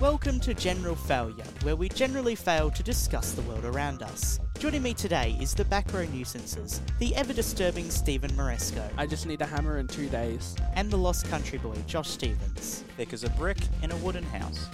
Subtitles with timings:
[0.00, 4.40] Welcome to General Failure, where we generally fail to discuss the world around us.
[4.58, 9.26] Joining me today is the back row nuisances, the ever disturbing Stephen Moresco, I just
[9.26, 10.56] need a hammer in two days.
[10.74, 12.82] and the lost country boy Josh Stevens.
[12.96, 14.66] thick as a brick in a wooden house.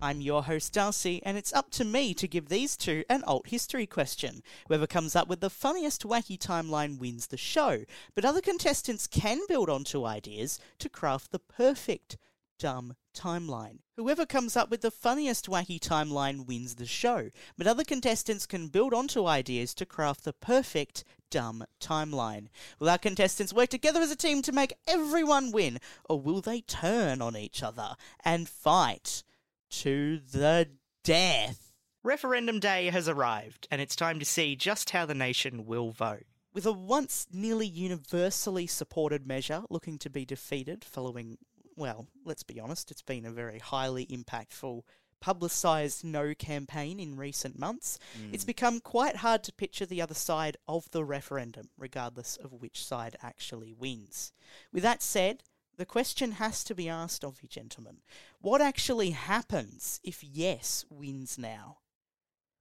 [0.00, 3.48] I'm your host Darcy, and it's up to me to give these two an alt
[3.48, 4.44] history question.
[4.68, 7.84] Whoever comes up with the funniest wacky timeline wins the show,
[8.14, 12.16] but other contestants can build onto ideas to craft the perfect
[12.60, 13.78] dumb timeline.
[13.96, 18.68] Whoever comes up with the funniest wacky timeline wins the show, but other contestants can
[18.68, 22.46] build onto ideas to craft the perfect dumb timeline.
[22.78, 26.60] Will our contestants work together as a team to make everyone win, or will they
[26.60, 29.24] turn on each other and fight?
[29.70, 30.68] To the
[31.04, 31.72] death.
[32.02, 36.24] Referendum day has arrived, and it's time to see just how the nation will vote.
[36.54, 41.38] With a once nearly universally supported measure looking to be defeated following,
[41.76, 44.82] well, let's be honest, it's been a very highly impactful,
[45.20, 48.32] publicised no campaign in recent months, hmm.
[48.32, 52.84] it's become quite hard to picture the other side of the referendum, regardless of which
[52.84, 54.32] side actually wins.
[54.72, 55.42] With that said,
[55.78, 57.98] the question has to be asked of you, gentlemen.
[58.40, 61.78] What actually happens if yes wins now?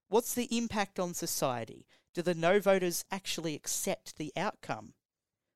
[0.07, 1.87] What's the impact on society?
[2.13, 4.93] Do the no voters actually accept the outcome?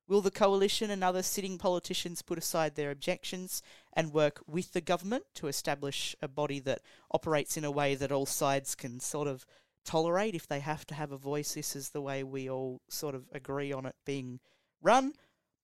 [0.08, 3.62] Will the coalition and other sitting politicians put aside their objections
[3.94, 8.12] and work with the government to establish a body that operates in a way that
[8.12, 9.46] all sides can sort of
[9.86, 11.54] tolerate if they have to have a voice?
[11.54, 14.40] This is the way we all sort of agree on it being
[14.82, 15.14] run?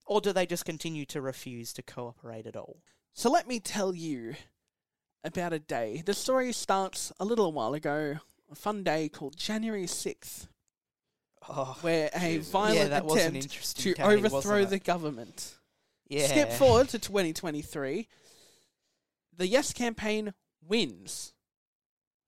[0.08, 2.78] Or do they just continue to refuse to cooperate at all?
[3.14, 4.36] So let me tell you
[5.24, 6.02] about a day.
[6.06, 8.18] The story starts a little while ago,
[8.52, 10.48] a fun day called January 6th,
[11.50, 15.56] Oh, where a violent yeah, that was an attempt interesting to overthrow the government.
[16.10, 16.28] yeah.
[16.28, 18.08] Skip forward to 2023.
[19.38, 20.34] The Yes campaign
[20.68, 21.34] wins.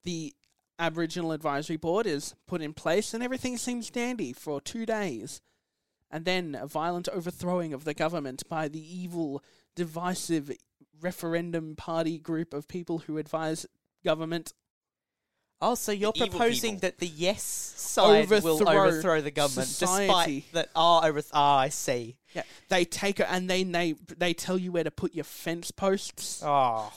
[0.03, 0.33] The
[0.77, 5.41] Aboriginal Advisory Board is put in place and everything seems dandy for two days.
[6.11, 9.43] And then a violent overthrowing of the government by the evil,
[9.75, 10.51] divisive
[11.01, 13.65] referendum party group of people who advise
[14.03, 14.53] government.
[15.61, 20.07] Oh, so you're evil proposing that the yes side will Overthrow overthrow the government, society.
[20.41, 20.69] despite that?
[20.75, 21.19] Oh, over.
[21.33, 22.17] Oh, I see.
[22.33, 25.69] Yeah, they take it and then they they tell you where to put your fence
[25.71, 26.91] posts, Oh,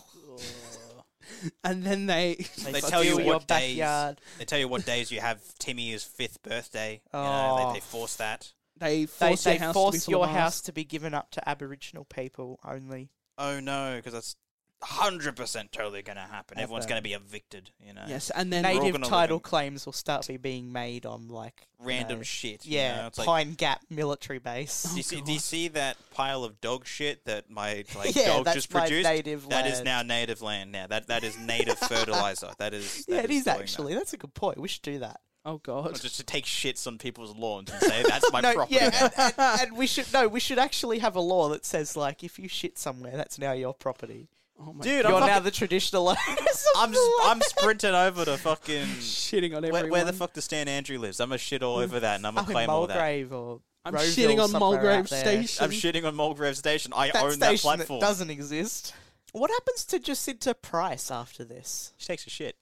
[1.65, 3.77] and then they They fuck tell you in your what days.
[3.77, 4.21] backyard.
[4.39, 7.00] They tell you what days you have Timmy's fifth birthday.
[7.12, 7.67] You know, Oh.
[7.73, 7.89] they, they oh.
[7.89, 8.53] force that.
[8.82, 11.31] They They, force they your house force to be your house to be given up
[11.32, 13.10] to Aboriginal people only.
[13.38, 14.37] Oh no, because that's
[14.84, 16.59] hundred percent totally going to happen.
[16.59, 17.70] I Everyone's going to be evicted.
[17.84, 21.69] You know, Yes, and then Native title claims will start be being made on like
[21.81, 22.66] you random know, shit.
[22.66, 23.06] you yeah, know?
[23.06, 23.26] it's like.
[23.26, 24.87] Pine Gap military base.
[24.88, 28.14] Oh, do you, see, do you see that pile of dog shit that my like
[28.14, 29.09] Yeah, dog that's just produced?
[29.09, 29.84] native That is land.
[29.84, 30.72] now native land.
[30.72, 32.50] Now that that is native fertilizer.
[32.59, 33.04] That is.
[33.09, 33.60] yeah, that it is doing that.
[33.62, 33.94] actually.
[33.94, 34.59] That's a good point.
[34.59, 35.20] We should do that.
[35.44, 36.00] Oh Or god.
[36.00, 38.76] just to take shits on people's lawns and say that's my no, property.
[38.76, 41.97] yeah, and, and, and we should no, we should actually have a law that says
[41.97, 44.28] like if you shit somewhere, that's now your property.
[44.60, 46.19] Oh my Dude, You're I'm now the traditional owners.
[46.76, 46.94] of I'm
[47.25, 49.91] I'm sprinting over to fucking shitting on where, everyone.
[49.91, 51.19] where the fuck does Dan Andrew lives.
[51.19, 52.94] I'm gonna shit all over that and I'm gonna claim all that.
[52.94, 55.08] Mulgrave or I'm Roseville, shitting on Mulgrave.
[55.08, 55.64] Station.
[55.64, 56.92] I'm shitting on Mulgrave Station.
[56.94, 58.00] I That own that station that platform.
[58.00, 58.94] doesn't exist.
[59.32, 61.92] What happens to Jacinta Price after this?
[61.97, 62.54] She takes a shit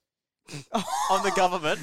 [0.75, 1.81] on the government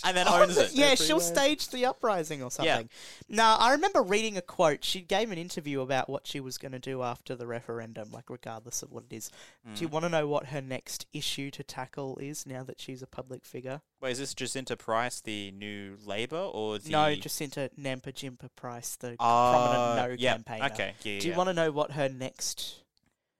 [0.04, 0.72] and then owns it.
[0.72, 2.88] yeah, she'll stage the uprising or something.
[3.28, 4.84] Now I remember reading a quote.
[4.84, 8.30] She gave an interview about what she was going to do after the referendum, like
[8.30, 9.30] regardless of what it is.
[9.74, 9.92] Do you Mm.
[9.92, 13.44] want to know what her next issue to tackle is now that she's a public
[13.44, 13.80] figure?
[14.00, 19.16] Wait, is this Jacinta Price, the new Labour, or the No, Jacinta Nampijinpa Price, the
[19.20, 20.66] Uh, prominent no yeah, campaigner.
[20.72, 21.36] Okay, yeah, Do you yeah.
[21.36, 22.76] want to know what her next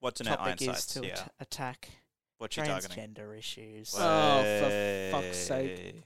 [0.01, 0.87] What's in her topic is insights?
[0.95, 1.89] to Yeah, at- attack?
[2.39, 3.15] what's she targeting?
[3.15, 3.95] Transgender issues.
[3.97, 4.01] Oh,
[4.43, 6.03] for fuck's sake.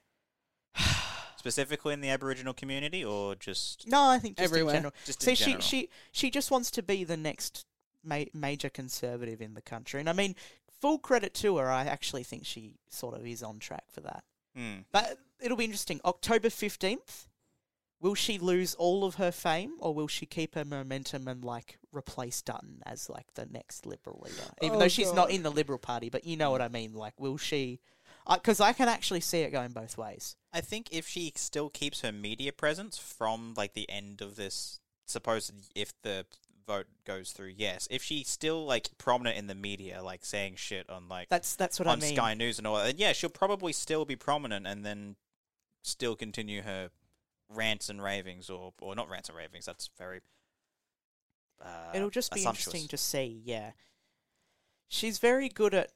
[1.44, 1.50] Way.
[1.50, 4.74] Specifically in the Aboriginal community, or just No, I think just Everywhere.
[4.74, 4.94] in general.
[5.04, 5.60] just See, in she general?
[5.62, 7.66] she she just wants to be the next
[8.02, 10.34] ma- major conservative in the country, and I mean,
[10.80, 11.70] full credit to her.
[11.70, 14.24] I actually think she sort of is on track for that.
[14.56, 14.80] Hmm.
[14.92, 16.00] But it'll be interesting.
[16.04, 17.26] October fifteenth.
[18.00, 21.78] Will she lose all of her fame, or will she keep her momentum and like
[21.90, 24.50] replace Dutton as like the next Liberal leader?
[24.60, 25.34] Even Oh, though she's not God.
[25.34, 26.92] in the Liberal Party, but you know what I mean.
[26.92, 27.80] Like, will she?
[28.30, 30.36] Because I can actually see it going both ways.
[30.54, 34.78] I think if she still keeps her media presence from like the end of this,
[35.04, 36.26] supposed if the
[36.66, 40.88] vote goes through, yes, if she's still like prominent in the media, like saying shit
[40.88, 42.14] on like That's that's what on I mean.
[42.14, 45.16] Sky News and all that, then yeah, she'll probably still be prominent and then
[45.82, 46.90] still continue her
[47.48, 49.66] rants and ravings, or or not rants and ravings.
[49.66, 50.20] That's very.
[51.60, 53.72] Uh, It'll just be interesting to see, yeah.
[54.88, 55.90] she's very good at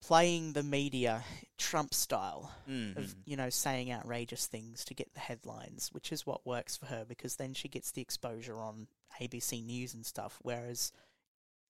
[0.00, 1.24] playing the media
[1.56, 2.96] Trump style Mhm.
[2.96, 6.86] of you know saying outrageous things to get the headlines, which is what works for
[6.86, 8.88] her because then she gets the exposure on
[9.20, 10.38] ABC News and stuff.
[10.42, 10.92] Whereas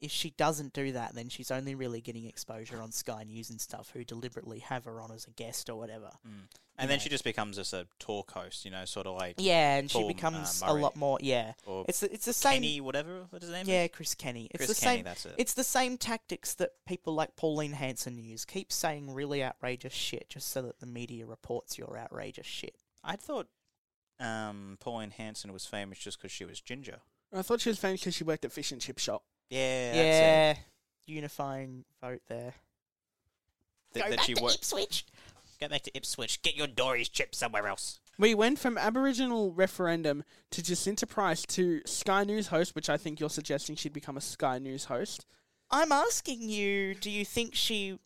[0.00, 3.60] if she doesn't do that, then she's only really getting exposure on Sky News and
[3.60, 6.10] stuff, who deliberately have her on as a guest or whatever.
[6.26, 6.46] Mm.
[6.80, 7.02] And then know.
[7.02, 9.98] she just becomes just a talk host, you know, sort of like Yeah, and she
[9.98, 11.18] Paul, uh, becomes a lot more.
[11.20, 12.62] Yeah, or it's the, it's the same.
[12.62, 13.90] Kenny, whatever, what his name yeah, is.
[13.92, 14.48] Chris Kenny.
[14.52, 15.04] It's Chris the Kenny, same.
[15.04, 15.34] that's it.
[15.38, 18.44] It's the same tactics that people like Pauline Hanson use.
[18.44, 22.76] Keep saying really outrageous shit just so that the media reports your outrageous shit.
[23.02, 23.48] I thought
[24.20, 27.00] um, Pauline Hanson was famous just because she was ginger.
[27.34, 29.24] I thought she was famous because she worked at fish and chip shop.
[29.50, 30.54] Yeah, Yeah,
[31.06, 32.54] unifying vote there.
[33.92, 34.10] that's it.
[34.10, 35.06] That, that she wo- Ipswich.
[35.60, 36.42] Get back to Ipswich.
[36.42, 37.98] Get your Dory's chips somewhere else.
[38.18, 43.20] We went from Aboriginal referendum to Jacinta Price to Sky News host, which I think
[43.20, 45.24] you're suggesting she'd become a Sky News host.
[45.70, 47.98] I'm asking you, do you think she?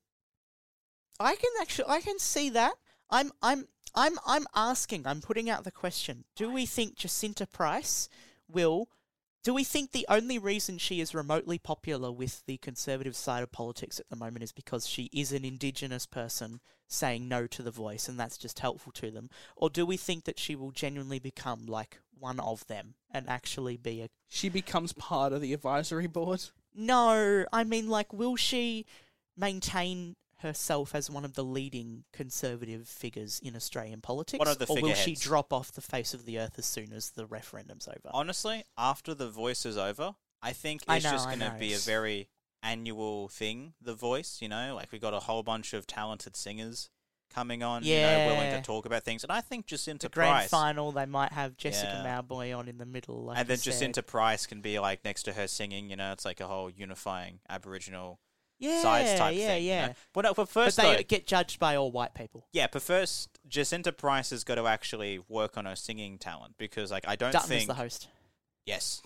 [1.18, 2.74] I can actually, I can see that.
[3.10, 5.06] I'm, I'm, I'm, I'm asking.
[5.06, 6.24] I'm putting out the question.
[6.36, 8.08] Do we think Jacinta Price
[8.48, 8.88] will?
[9.42, 13.50] Do we think the only reason she is remotely popular with the conservative side of
[13.50, 17.72] politics at the moment is because she is an Indigenous person saying no to the
[17.72, 19.30] voice, and that's just helpful to them?
[19.56, 23.76] Or do we think that she will genuinely become like one of them and actually
[23.76, 26.44] be a She becomes part of the advisory board.
[26.72, 28.86] no, I mean, like, will she
[29.36, 34.38] maintain herself as one of the leading conservative figures in Australian politics?
[34.38, 36.92] One of the or will she drop off the face of the earth as soon
[36.92, 38.10] as the referendum's over?
[38.12, 41.72] Honestly, after the voice is over, I think I it's know, just going to be
[41.72, 42.28] a very
[42.62, 43.74] annual thing.
[43.80, 46.90] The voice, you know, like we got a whole bunch of talented singers
[47.32, 50.30] coming on, you know, willing to talk about things, and I think Jacinta the grand
[50.32, 50.50] Price.
[50.50, 52.20] final, they might have Jessica Yeah.
[52.20, 53.24] Mauboy on in the middle.
[53.24, 53.56] Like and then.
[53.56, 56.68] Jacinta Price can be like next to her singing, you know, it's like a whole
[56.68, 58.20] unifying Aboriginal
[58.62, 59.62] yeah, sides type yeah, thing.
[59.62, 59.86] you yeah.
[59.88, 59.94] know?
[60.12, 62.46] But, no, but But first, they though, get judged by all white people.
[62.52, 66.90] yeah, but first, Jacinta Price has got to actually work on her singing talent because,
[66.90, 68.08] like, I don't Dutton is think the host.
[68.66, 69.02] yes.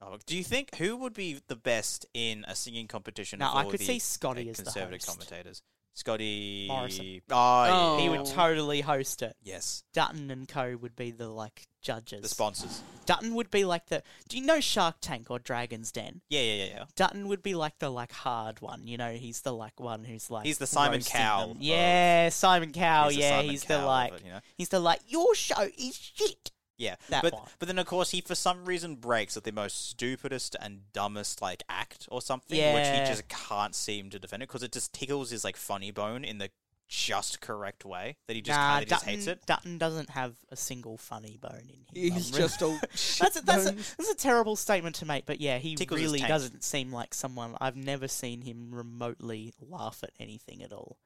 [0.00, 3.40] Oh, do you think who would be the best in a singing competition?
[3.40, 5.06] Now I could the, see Scotty like, as the conservative host.
[5.08, 5.62] commentators.
[5.98, 7.20] Scotty Morrison.
[7.30, 7.98] Oh, Oh.
[7.98, 9.34] He yeah, would totally host it.
[9.42, 12.22] yes, Dutton and Co would be the like judges.
[12.22, 12.82] the sponsors.
[13.04, 14.02] Dutton would be like the.
[14.28, 16.20] Do you know Shark Tank or Dragon's Den?
[16.28, 16.84] Yeah, yeah, yeah, yeah.
[16.94, 18.86] Dutton would be like the like hard one.
[18.86, 21.56] You know, he's the like one who's like He's the Simon roasting Cowell them.
[21.56, 23.08] of- Yeah, Simon Cowell.
[23.08, 24.12] He's the yeah, Simon he's Cowell the of like.
[24.14, 24.40] it, you know?
[24.56, 25.00] He's the like.
[25.08, 26.52] Your show is shit.
[26.78, 27.42] Yeah, That but one.
[27.58, 31.42] but then of course he for some reason breaks at the most stupidest and dumbest
[31.42, 34.92] like act or something, which he just can't seem to defend it because it just
[34.92, 36.50] tickles his like funny bone in the
[36.88, 39.44] just correct way that he just nah, kind of just Dutton, hates it.
[39.44, 42.12] Dutton doesn't have a single funny bone in him.
[42.14, 45.40] He's really- just all That's a, that's, a, that's a terrible statement to make, but
[45.40, 47.56] yeah, he Tickles really doesn't seem like someone.
[47.60, 50.96] I've never seen him remotely laugh at anything at all.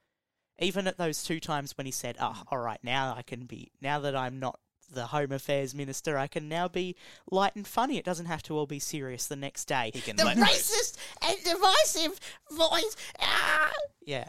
[0.61, 3.73] Even at those two times when he said, "Oh, all right, now I can be.
[3.81, 4.61] Now that I'm not
[4.93, 6.97] the Home Affairs Minister, I can now be
[7.31, 7.99] light and funny.
[7.99, 10.97] It doesn't have to all be serious the next day." He can the let racist
[11.21, 12.97] and divisive voice.
[13.21, 13.73] Ah!
[14.05, 14.29] Yeah.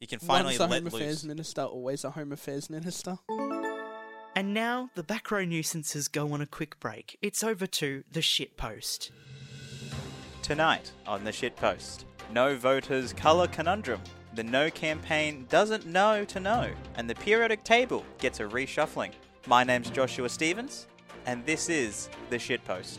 [0.00, 1.24] You can finally Once a let Home Affairs.
[1.24, 3.18] Minister, always a Home Affairs Minister.
[4.36, 7.16] And now the back row nuisances go on a quick break.
[7.22, 9.10] It's over to the shit post.
[10.42, 14.02] Tonight on the shitpost, no voters colour conundrum.
[14.34, 19.12] The no campaign doesn't know to know, and the periodic table gets a reshuffling.
[19.48, 20.88] My name's Joshua Stevens,
[21.24, 22.98] and this is the shitpost.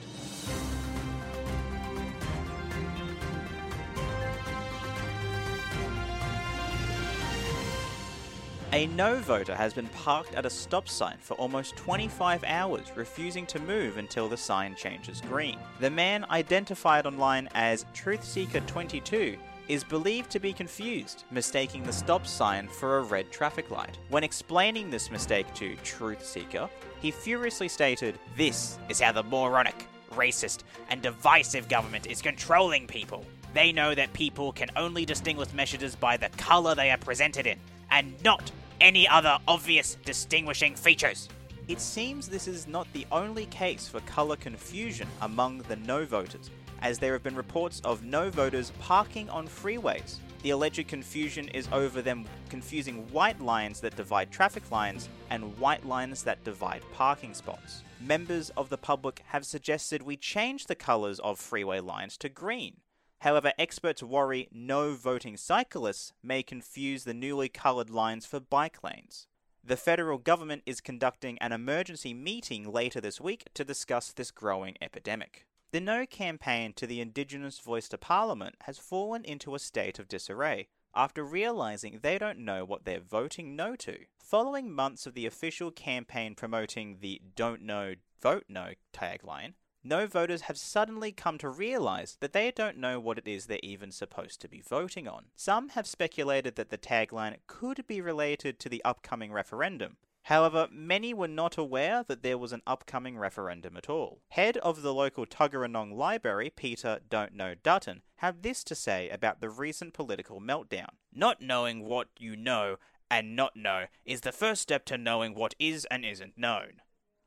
[8.71, 13.45] A no voter has been parked at a stop sign for almost 25 hours, refusing
[13.47, 15.59] to move until the sign changes green.
[15.81, 19.37] The man, identified online as Truthseeker22,
[19.67, 23.97] is believed to be confused, mistaking the stop sign for a red traffic light.
[24.09, 26.69] When explaining this mistake to Truth Seeker,
[27.01, 33.25] he furiously stated, This is how the moronic, racist, and divisive government is controlling people.
[33.53, 37.59] They know that people can only distinguish messages by the colour they are presented in,
[37.91, 41.27] and not any other obvious distinguishing features.
[41.67, 46.49] It seems this is not the only case for colour confusion among the no voters,
[46.81, 50.17] as there have been reports of no voters parking on freeways.
[50.43, 55.85] The alleged confusion is over them confusing white lines that divide traffic lines and white
[55.85, 57.83] lines that divide parking spots.
[57.99, 62.77] Members of the public have suggested we change the colours of freeway lines to green.
[63.21, 69.27] However, experts worry no voting cyclists may confuse the newly coloured lines for bike lanes.
[69.63, 74.77] The federal government is conducting an emergency meeting later this week to discuss this growing
[74.81, 75.45] epidemic.
[75.71, 80.07] The No campaign to the Indigenous voice to Parliament has fallen into a state of
[80.07, 84.05] disarray after realizing they don't know what they're voting no to.
[84.17, 90.41] Following months of the official campaign promoting the Don't Know, Vote No tagline, no voters
[90.43, 94.39] have suddenly come to realize that they don't know what it is they're even supposed
[94.41, 95.25] to be voting on.
[95.35, 99.97] Some have speculated that the tagline could be related to the upcoming referendum.
[100.27, 104.19] However, many were not aware that there was an upcoming referendum at all.
[104.31, 109.39] Head of the local Tuggeranong Library, Peter Don't Know Dutton, had this to say about
[109.39, 110.89] the recent political meltdown.
[111.13, 112.75] Not knowing what you know
[113.09, 116.81] and not know is the first step to knowing what is and isn't known.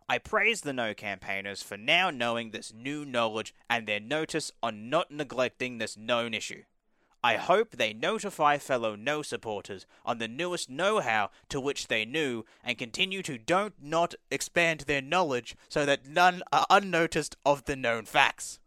[0.07, 4.91] I praise the No campaigners for now knowing this new knowledge and their notice on
[4.91, 6.65] not neglecting this known issue.
[7.23, 12.07] I hope they notify fellow No supporters on the newest know how to which they
[12.07, 17.65] knew and continue to don't not expand their knowledge so that none are unnoticed of
[17.65, 18.59] the known facts.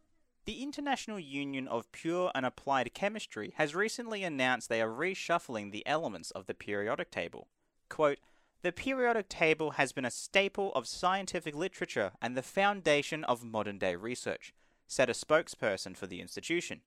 [0.45, 5.87] The International Union of Pure and Applied Chemistry has recently announced they are reshuffling the
[5.87, 7.47] elements of the periodic table.
[7.89, 8.19] Quote,
[8.61, 13.77] the periodic table has been a staple of scientific literature and the foundation of modern
[13.77, 14.53] day research,
[14.87, 16.81] said a spokesperson for the institution.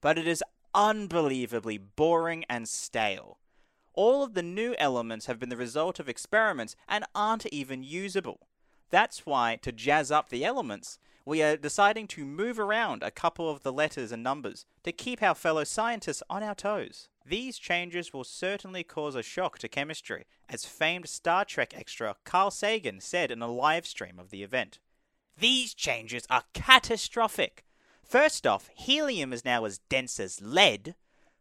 [0.00, 0.42] But it is
[0.74, 3.38] unbelievably boring and stale.
[3.94, 8.48] All of the new elements have been the result of experiments and aren't even usable.
[8.90, 13.48] That's why, to jazz up the elements, we are deciding to move around a couple
[13.48, 17.08] of the letters and numbers to keep our fellow scientists on our toes.
[17.24, 22.50] These changes will certainly cause a shock to chemistry, as famed Star Trek extra Carl
[22.50, 24.80] Sagan said in a live stream of the event.
[25.38, 27.64] These changes are catastrophic.
[28.02, 30.94] First off, helium is now as dense as lead,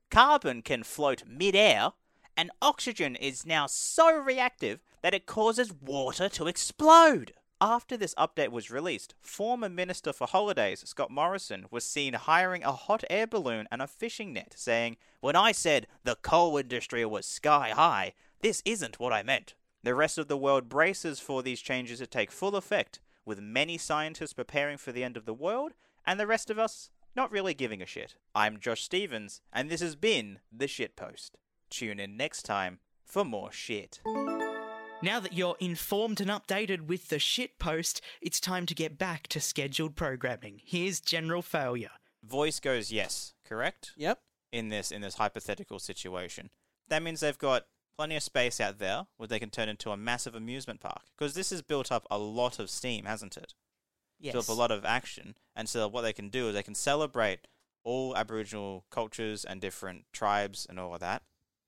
[0.09, 1.91] carbon can float mid-air,
[2.37, 7.33] and oxygen is now so reactive that it causes water to explode.
[7.59, 12.71] After this update was released, former Minister for Holidays Scott Morrison was seen hiring a
[12.71, 17.25] hot air balloon and a fishing net, saying, When I said the coal industry was
[17.25, 19.53] sky high, this isn't what I meant.
[19.83, 23.77] The rest of the world braces for these changes to take full effect, with many
[23.77, 25.73] scientists preparing for the end of the world,
[26.05, 28.15] and the rest of us not really giving a shit.
[28.33, 31.37] I'm Josh Stevens, and this has been The Shit Post.
[31.69, 33.99] Tune in next time for more shit.
[35.03, 39.27] Now that you're informed and updated with the shit post, it's time to get back
[39.29, 40.61] to scheduled programming.
[40.63, 41.89] Here's general failure.
[42.23, 43.93] Voice goes yes, correct?
[43.97, 44.19] Yep.
[44.51, 46.51] In this in this hypothetical situation.
[46.87, 47.65] That means they've got
[47.97, 51.01] plenty of space out there where they can turn into a massive amusement park.
[51.17, 53.55] Because this has built up a lot of steam, hasn't it?
[54.21, 54.35] Yes.
[54.35, 55.35] Up a lot of action.
[55.55, 57.47] And so what they can do is they can celebrate
[57.83, 61.23] all Aboriginal cultures and different tribes and all of that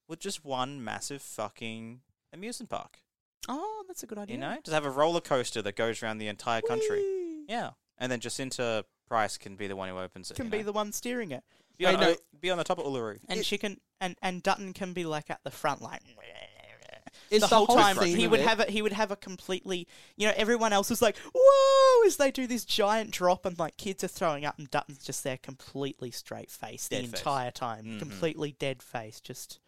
[0.07, 2.99] with just one massive fucking amusement park.
[3.49, 4.35] Oh, that's a good idea.
[4.35, 4.57] You know?
[4.63, 6.99] Just have a roller coaster that goes around the entire country.
[6.99, 7.45] Whee!
[7.49, 7.71] Yeah.
[7.97, 10.35] And then Jacinta Price can be the one who opens it.
[10.35, 10.65] Can be know?
[10.65, 11.43] the one steering it.
[11.77, 13.19] be, on, know- be on the top of Uluru.
[13.27, 16.01] And It- she can and and Dutton can be like at the front like
[17.29, 18.47] It's the whole time theme he would it.
[18.47, 22.17] have a, he would have a completely you know everyone else is like whoa as
[22.17, 25.37] they do this giant drop and like kids are throwing up and Dutton's just there
[25.37, 27.05] completely straight faced the face.
[27.05, 27.99] entire time Mhm.
[27.99, 29.59] completely dead face just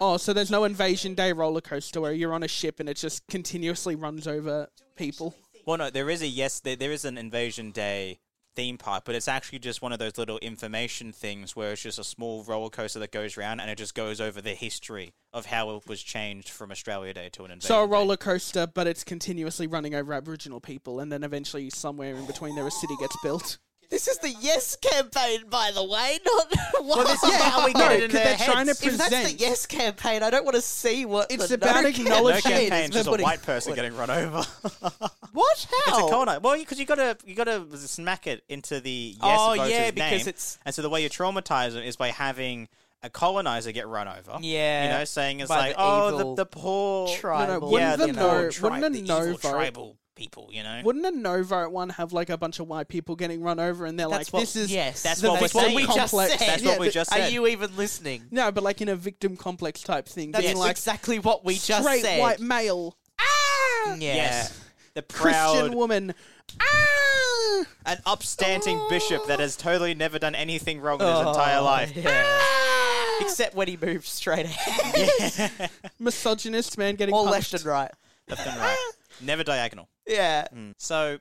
[0.00, 2.96] Oh, so there's no Invasion Day roller coaster where you're on a ship and it
[2.96, 4.66] just continuously runs over
[4.96, 5.36] people.
[5.66, 6.58] Well, no, there is a yes.
[6.58, 8.18] There, there is an Invasion Day
[8.54, 11.98] theme park, but it's actually just one of those little information things where it's just
[11.98, 15.46] a small roller coaster that goes around and it just goes over the history of
[15.46, 18.86] how it was changed from Australia Day to an Invasion So a roller coaster, but
[18.86, 22.94] it's continuously running over Aboriginal people, and then eventually somewhere in between there a city
[23.00, 23.58] gets built.
[23.94, 27.78] This is the yes campaign by the way not Well, this is how we get
[27.78, 28.82] no, it in 'cause their they're trying to heads.
[28.82, 31.88] if that's the yes campaign I don't want to see what It's the about no
[31.88, 33.76] acknowledging- no campaign campaign, is just a white person forward.
[33.76, 34.38] getting run over.
[35.32, 36.38] what how It's a corner.
[36.40, 40.10] Well, because you gotta you gotta smack it into the yes oh voter's yeah because
[40.20, 40.28] name.
[40.28, 42.68] it's and so the way you traumatize them is by having
[43.02, 44.38] a colonizer get run over.
[44.40, 47.90] yeah You know, saying it's by like, the oh, evil the, the poor, tribal wouldn't
[47.90, 50.48] yeah, the the no- poor wouldn't a the no evil vote- tribal people.
[50.52, 53.42] You know, Wouldn't a no vote one have like a bunch of white people getting
[53.42, 55.60] run over, and they're That's like, what- "This is yes that's the what we're victim
[55.62, 55.74] saying.
[55.76, 56.48] we just complex." said.
[56.48, 57.32] That's what we but- just Are said.
[57.32, 58.24] you even listening?
[58.30, 60.32] No, but like in a victim complex type thing.
[60.32, 62.20] That's being like exactly what we just straight said.
[62.20, 62.96] white male.
[63.18, 63.94] Ah!
[63.98, 64.14] Yeah.
[64.14, 64.60] Yes.
[64.94, 66.14] The Christian proud, woman.
[66.60, 67.64] Ah!
[67.86, 71.92] an upstanding bishop that has totally never done anything wrong in his Oh, entire life.
[71.96, 72.22] yeah.
[72.24, 73.18] Ah!
[73.20, 75.30] Except when he moves straight ahead.
[75.38, 75.68] Yeah.
[76.00, 77.52] Misogynist man getting Or punched.
[77.52, 77.90] left and right.
[78.28, 78.76] Left and right.
[79.20, 79.88] Never diagonal.
[80.06, 80.46] Yeah.
[80.54, 80.74] Mm.
[80.78, 81.18] So,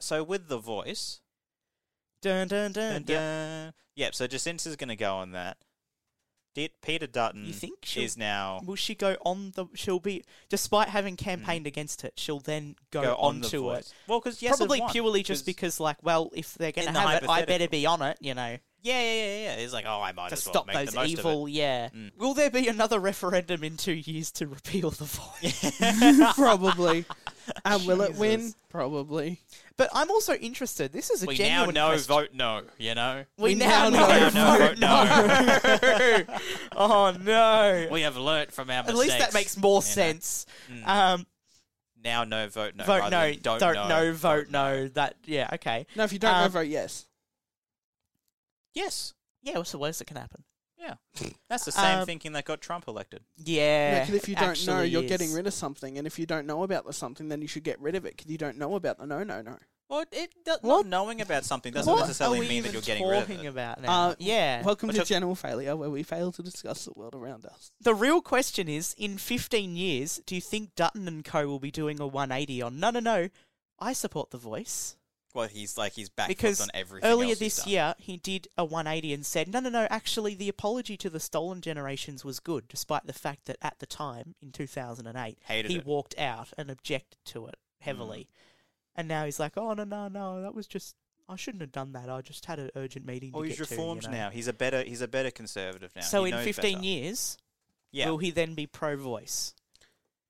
[0.00, 1.20] so with the voice,
[2.20, 2.92] Dun dun dun.
[2.92, 3.06] dun, Yep.
[3.06, 4.14] dun, yep.
[4.14, 5.56] So Jacinta's going to go on that.
[6.54, 9.66] Peter Dutton You think she'll- is now Will she go on the?
[9.74, 13.04] She'll be, despite having campaigned against it, she'll then go, Mm.
[13.04, 13.92] go on onto it.
[14.06, 17.28] Well, because yes, Probably purely just because, like, well, if they're going to have it,
[17.28, 18.18] I better be on it.
[18.20, 19.54] You know, yeah, yeah, yeah, yeah.
[19.62, 21.48] It's like, oh, I might to as well stop make those the most evil.
[21.48, 21.88] Yeah.
[21.90, 22.10] Mm.
[22.16, 25.80] Will there be another referendum in two years to repeal the voice?
[26.34, 27.04] Probably.
[27.64, 28.54] and will it win?
[28.68, 29.40] Probably.
[29.76, 30.92] But I'm also interested.
[30.92, 32.08] This is a we now genuine know question.
[32.14, 32.62] vote no.
[32.78, 34.78] You know, We, We now, now know, vote vote
[36.18, 36.38] no.
[36.76, 37.88] oh no!
[37.90, 39.06] we have learnt from our At mistakes.
[39.06, 39.80] least that makes more you know.
[39.80, 40.46] sense.
[40.72, 40.86] Mm.
[40.86, 41.26] Um,
[42.04, 42.84] now no vote no.
[42.84, 44.88] vote rather no, than don't, don't know, no, vote no.
[44.88, 45.86] That yeah, okay.
[45.96, 47.06] No, if you don't know, Um, vote yes.
[48.74, 50.44] Yes, Yeah, what's the worst that can happen?
[50.78, 50.94] Yeah.
[51.48, 53.22] That's the same Um, thinking that got Trump elected.
[53.36, 55.08] Yeah, Because if you don't know, actually you're is.
[55.10, 57.62] getting rid of something, and if you don't know about the something, then you should
[57.62, 59.58] get rid of it because you don't know about the no, no, no.
[59.92, 62.72] Well, it does, not knowing about something doesn't what necessarily are we mean that even
[62.72, 63.48] you're getting rid of talking it.
[63.48, 64.08] about now?
[64.08, 64.62] Uh, yeah.
[64.62, 67.72] Welcome Which to I- General Failure, where we fail to discuss the world around us.
[67.78, 71.70] the real question is: in 15 years, do you think Dutton and Co will be
[71.70, 72.80] doing a 180 on?
[72.80, 73.28] No, no, no.
[73.78, 74.96] I support the voice.
[75.34, 77.10] Well, he's like he's back Because on everything.
[77.10, 77.72] Earlier else he's this done.
[77.72, 81.20] year, he did a 180 and said, no, no, no, actually, the apology to the
[81.20, 85.78] stolen generations was good, despite the fact that at the time, in 2008, hated he
[85.78, 85.86] it.
[85.86, 88.28] walked out and objected to it heavily.
[88.94, 90.94] And now he's like, oh, no, no, no, that was just,
[91.28, 92.10] I shouldn't have done that.
[92.10, 94.30] I just had an urgent meeting Oh, to he's get to, you reformed know." now.
[94.30, 96.02] He's a better he's a better conservative now.
[96.02, 96.84] So He in knows 15 better.
[96.84, 97.38] years,
[97.90, 98.10] yeah.
[98.10, 99.54] will he then be pro voice?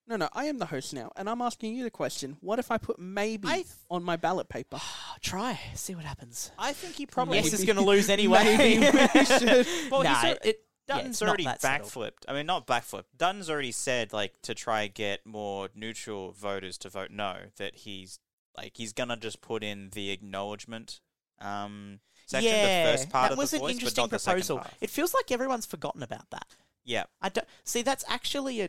[0.07, 2.71] No, no, I am the host now, and I'm asking you the question: What if
[2.73, 4.81] I put maybe I th- on my ballot paper?
[5.23, 6.51] Try, see what happens.
[6.59, 8.57] I think he probably yes, is going to lose anyway.
[8.59, 8.81] maybe
[9.15, 9.67] we should.
[9.91, 11.87] Well, nah, he's al- it, yeah, Dutton's it's not already that subtle.
[11.89, 12.25] backflipped.
[12.29, 13.05] I mean, not backflipped.
[13.17, 17.37] Dutton's already said like to try get more neutral voters to vote no.
[17.57, 18.19] That he's
[18.57, 21.01] like he's gonna just put in the acknowledgement
[21.41, 24.11] um, section, yeah, the first part that of was the an voice, interesting but not
[24.11, 24.59] the second proposal.
[24.59, 24.75] part.
[24.81, 26.47] It feels like everyone's forgotten about that.
[26.85, 27.83] Yeah, I don't see.
[27.83, 28.69] That's actually a.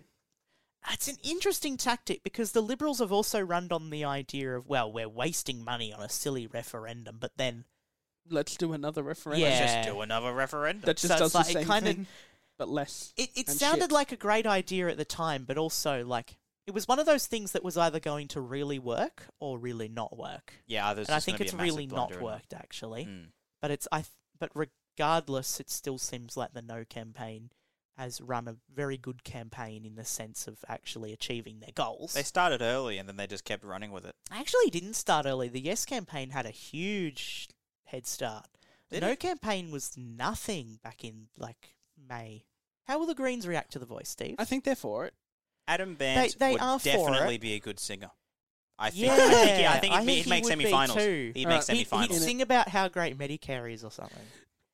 [0.92, 4.92] It's an interesting tactic because the Liberals have also run on the idea of well,
[4.92, 7.66] we're wasting money on a silly referendum, but then
[8.30, 9.42] Let's do another referendum.
[9.42, 9.60] Yeah.
[9.60, 10.86] let's just do another referendum.
[10.86, 12.08] That just So does it's the like it same kinda- thing,
[12.58, 13.14] but less.
[13.18, 13.92] it, it sounded shit.
[13.92, 17.26] like a great idea at the time, but also like it was one of those
[17.28, 20.54] things that was either going to really work or really not work.
[20.68, 22.24] yeah, there's and I think be it's really not blunder in it.
[22.24, 23.06] worked actually.
[23.06, 23.26] Mm.
[23.62, 23.98] But it's I.
[24.00, 27.52] th- But regardless, it still seems like the No campaign
[27.98, 32.14] has run a very good campaign in the sense of actually achieving their goals.
[32.14, 34.16] They started early and then they just kept running with it.
[34.32, 35.48] actually didn't start early.
[35.48, 37.50] The Yes campaign had a huge
[37.86, 38.48] head start.
[38.90, 39.20] The Did No it?
[39.20, 41.76] campaign was nothing back in like
[42.10, 42.46] May.
[42.88, 44.36] How will the Greens react to the voice, Steve?
[44.40, 45.14] I think they're for it.
[45.68, 48.12] Adam Bandt they would are definitely be a good singer.
[48.80, 49.06] I think.
[49.06, 50.98] yeah, I think, he- I think he'd, he'd he make would be semi-finals.
[50.98, 51.32] too.
[51.36, 51.68] He'd Alright.
[51.70, 54.18] make He'd, he'd sing about how great Medicare is or something.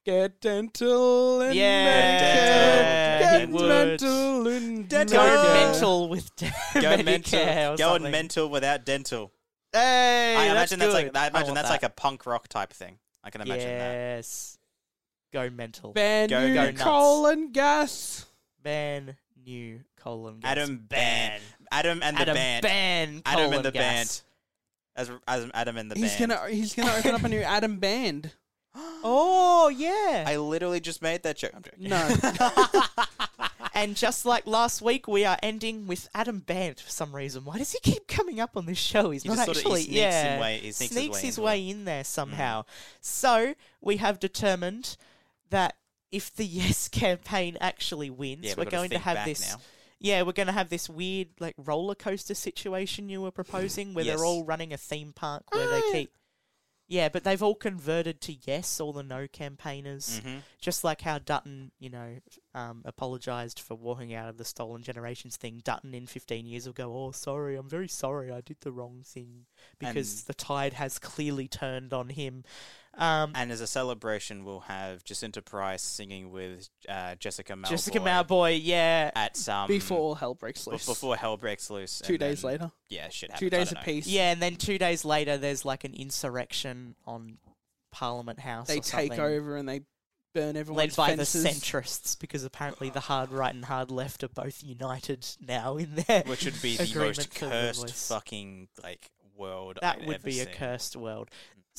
[0.06, 3.19] Get dental and Yeah, Medicare.
[3.19, 5.17] Get mental and Dental.
[5.19, 7.73] Go mental with de- Go Medicare mental.
[7.73, 8.12] or Go something.
[8.12, 9.32] mental without dental.
[9.73, 11.17] Hey, I imagine that's, like good.
[11.17, 11.73] I imagine want that's that.
[11.73, 12.97] like a punk rock type thing.
[13.23, 13.91] I can imagine that.
[13.93, 14.58] yes.
[15.34, 15.91] Go mental.
[15.91, 16.82] Ban Go- go nuts.
[16.82, 18.25] colon gas.
[18.63, 20.39] Ban new colon.
[20.39, 20.52] gas.
[20.52, 21.39] Adam Ban.
[21.71, 22.62] Adam and the Adam band.
[22.63, 23.21] ban.
[23.25, 24.23] Adam colon and the gas.
[24.95, 25.10] band.
[25.10, 25.12] As,
[25.45, 26.32] as Adam and the He's band.
[26.32, 28.32] gonna he's gonna open up a new Adam band.
[29.02, 30.25] Oh yeah.
[30.28, 31.52] I literally just made that joke.
[31.56, 31.89] I'm joking.
[31.89, 32.15] No.
[33.73, 37.45] and just like last week, we are ending with Adam Bandt for some reason.
[37.45, 39.10] Why does he keep coming up on this show?
[39.12, 40.34] He's He not just sort of- he actually sneaks yeah.
[40.36, 42.62] in way- he sneaks his way his into way in there somehow.
[42.62, 42.65] Mm.
[43.02, 44.97] So we have determined
[45.49, 45.75] that
[46.12, 49.52] if the Yes campaign actually wins, Yeah, we're going to have this.
[49.54, 49.62] now.
[50.02, 54.06] Yeah, we're going to have this weird like roller coaster situation you were proposing, where
[54.06, 54.17] Yes.
[54.17, 55.91] they're all running a theme park where they Ah.
[55.91, 56.12] keep.
[56.88, 60.22] Yeah, but they've all converted to yes, all the no campaigners.
[60.22, 60.41] Mhm.
[60.60, 62.17] Just like how Dutton, you know,
[62.55, 65.62] um, apologised for walking out of the Stolen Generations thing.
[65.63, 69.03] Dutton in 15 years will go, oh, sorry, I'm very sorry, I did the wrong
[69.05, 69.45] thing.
[69.77, 72.43] Because And- the tide has clearly turned on him.
[72.95, 77.69] Um, And as a celebration, we'll have Jacinta Price singing with uh, Jessica Mauboy.
[77.69, 79.12] Jessica Mauboy, yeah.
[79.15, 80.85] at some Before hell breaks be- loose.
[80.88, 81.99] before hell breaks loose.
[81.99, 82.71] Two and days then- later.
[82.89, 83.39] Yeah, shit happens.
[83.39, 83.81] Two days don't know.
[83.81, 84.07] apiece.
[84.07, 87.38] Yeah, and then two days later, there's like an insurrection on
[87.91, 88.67] Parliament House.
[88.67, 89.81] They or take over and they
[90.39, 91.43] burn everyone's led by fences.
[91.43, 95.95] the centrists because apparently the hard right and hard left are both united now in
[96.08, 98.08] their Which would be the agreement most for cursed voice.
[98.08, 99.80] fucking like world.
[99.82, 100.54] that I'd would ever be a seen.
[100.54, 101.30] cursed world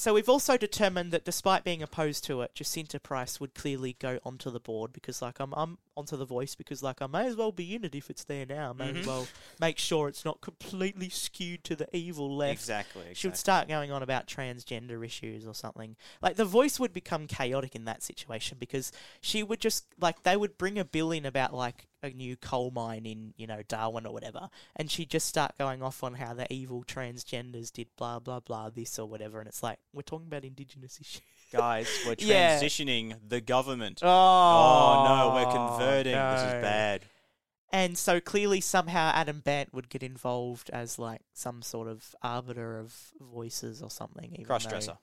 [0.00, 4.18] So we've also determined that despite being opposed to it, Jacinta Price would clearly go
[4.24, 7.36] onto the board because, like, I'm I'm onto the voice because, like, I may as
[7.36, 8.72] well be in it if it's there now.
[8.72, 9.06] May as Mhm.
[9.06, 9.28] well
[9.60, 12.60] make sure it's not completely skewed to the evil left.
[12.60, 13.12] Exactly.
[13.12, 13.36] She would exactly.
[13.36, 15.96] start going on about transgender issues or something.
[16.22, 20.34] Like the voice would become chaotic in that situation because she would just like they
[20.38, 24.06] would bring a bill in about like a new coal mine in you know Darwin
[24.06, 28.18] or whatever, and she'd just start going off on how the evil transgenders did blah
[28.18, 31.22] blah blah this or whatever, and it's like we're talking about indigenous issues.
[31.52, 32.60] Guys, we're Yeah.
[32.60, 34.00] transitioning the government.
[34.02, 36.12] Oh, Oh, no, we're converting.
[36.14, 37.02] This is bad.
[37.72, 42.78] And so clearly, somehow Adam Bandt would get involved as like some sort of arbiter
[42.78, 44.32] of voices or something.
[44.32, 44.98] even though-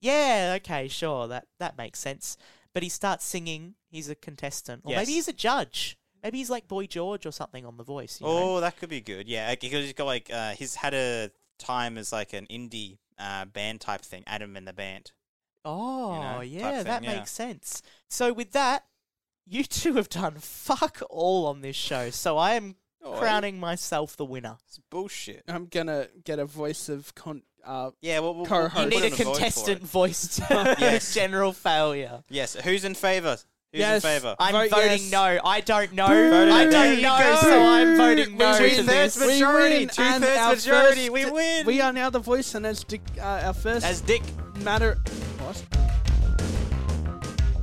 [0.00, 2.36] Yeah, okay, sure, that that makes sense.
[2.74, 3.74] But he starts singing.
[3.90, 5.00] He's a contestant, or Yes.
[5.06, 5.96] maybe he's a judge.
[6.22, 8.20] Maybe he's like Boy George or something on The Voice.
[8.20, 8.32] You know?
[8.56, 9.28] Oh, that could be good.
[9.28, 13.44] Yeah, because he's got like uh, he's had a time as like an indie uh,
[13.46, 14.22] band type thing.
[14.26, 15.12] Adam and the band.
[15.64, 17.16] oh, know, yeah, that yeah.
[17.16, 17.82] makes sense.
[18.08, 18.84] So with that,
[19.46, 22.10] you two have done fuck all on this show.
[22.10, 24.56] So I am crowning myself the winner.
[24.66, 25.44] It's bullshit.
[25.48, 27.42] I'm gonna get a voice of con.
[27.64, 28.74] Uh, Yeah, well, we'll, Co-host.
[28.74, 29.32] we'll You need a vote for it.
[29.34, 30.40] contestant voice.
[30.50, 31.14] Yes.
[31.14, 32.22] General failure.
[32.28, 32.54] Yes.
[32.54, 33.38] Who's in favour?
[33.76, 34.04] Who's Yes.
[34.04, 34.36] in favour?
[34.38, 35.10] I'm Vote voting yes.
[35.12, 35.38] no.
[35.44, 36.06] I don't know.
[36.06, 38.86] Vote I don't There know, so I'm voting no we to win.
[38.86, 39.14] this.
[39.14, 41.66] Two-thirds majority, We win, and two-thirds majority, first- we win.
[41.66, 44.22] We are now the voice, and as Dick, uh, our first As Dick.
[44.60, 44.96] matter.
[45.40, 45.62] What?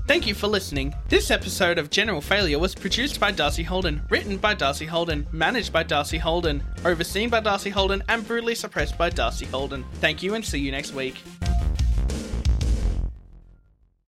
[0.06, 0.94] Thank you for listening.
[1.10, 5.72] This episode of General Failure was produced by Darcy Holden, written by Darcy Holden, managed
[5.74, 9.84] by Darcy Holden, overseen by Darcy Holden, and brutally suppressed by Darcy Holden.
[10.02, 11.24] Thank you and see you next week.